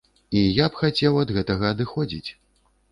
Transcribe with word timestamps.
І 0.39 0.41
я 0.63 0.69
б 0.71 0.79
хацеў 0.81 1.21
ад 1.25 1.35
гэтага 1.39 1.65
адыходзіць. 1.77 2.29